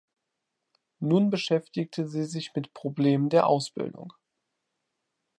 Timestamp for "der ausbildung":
3.29-4.13